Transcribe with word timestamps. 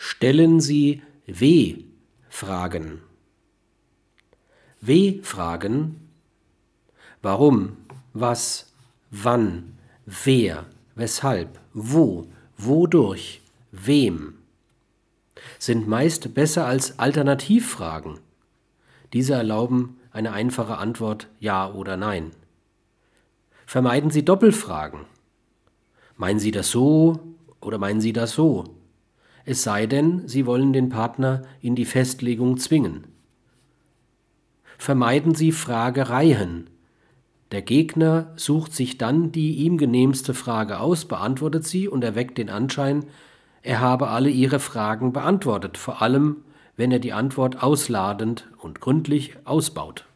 Stellen 0.00 0.60
Sie 0.60 1.02
W-Fragen. 1.26 3.02
W-Fragen 4.80 6.08
Warum, 7.20 7.76
was, 8.12 8.72
wann, 9.10 9.76
wer, 10.06 10.66
weshalb, 10.94 11.58
wo, 11.74 12.28
wodurch, 12.56 13.40
wem 13.72 14.34
sind 15.58 15.88
meist 15.88 16.32
besser 16.32 16.66
als 16.66 17.00
Alternativfragen. 17.00 18.20
Diese 19.12 19.34
erlauben 19.34 19.98
eine 20.12 20.32
einfache 20.32 20.78
Antwort 20.78 21.26
Ja 21.40 21.72
oder 21.72 21.96
Nein. 21.96 22.30
Vermeiden 23.66 24.10
Sie 24.10 24.24
Doppelfragen. 24.24 25.00
Meinen 26.16 26.38
Sie 26.38 26.52
das 26.52 26.70
so 26.70 27.18
oder 27.60 27.78
meinen 27.78 28.00
Sie 28.00 28.12
das 28.12 28.32
so? 28.32 28.77
Es 29.50 29.62
sei 29.62 29.86
denn, 29.86 30.28
Sie 30.28 30.44
wollen 30.44 30.74
den 30.74 30.90
Partner 30.90 31.40
in 31.62 31.74
die 31.74 31.86
Festlegung 31.86 32.58
zwingen. 32.58 33.06
Vermeiden 34.76 35.34
Sie 35.34 35.52
Fragereihen. 35.52 36.68
Der 37.50 37.62
Gegner 37.62 38.34
sucht 38.36 38.74
sich 38.74 38.98
dann 38.98 39.32
die 39.32 39.52
ihm 39.54 39.78
genehmste 39.78 40.34
Frage 40.34 40.80
aus, 40.80 41.06
beantwortet 41.06 41.64
sie 41.64 41.88
und 41.88 42.04
erweckt 42.04 42.36
den 42.36 42.50
Anschein, 42.50 43.06
er 43.62 43.80
habe 43.80 44.08
alle 44.08 44.28
Ihre 44.28 44.60
Fragen 44.60 45.14
beantwortet, 45.14 45.78
vor 45.78 46.02
allem 46.02 46.44
wenn 46.76 46.92
er 46.92 46.98
die 46.98 47.14
Antwort 47.14 47.62
ausladend 47.62 48.50
und 48.58 48.82
gründlich 48.82 49.34
ausbaut. 49.46 50.07